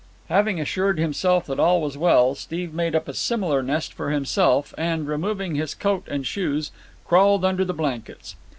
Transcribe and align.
Having 0.29 0.59
assured 0.59 0.97
himself 0.97 1.45
that 1.45 1.59
all 1.59 1.79
was 1.79 1.95
well, 1.95 2.33
Steve 2.33 2.73
made 2.73 2.95
up 2.95 3.07
a 3.07 3.13
similar 3.13 3.61
nest 3.61 3.93
for 3.93 4.09
himself, 4.09 4.73
and, 4.75 5.07
removing 5.07 5.53
his 5.53 5.75
coat 5.75 6.07
and 6.09 6.25
shoes, 6.25 6.71
crawled 7.05 7.45
under 7.45 7.63
the 7.63 7.71
blankets. 7.71 8.35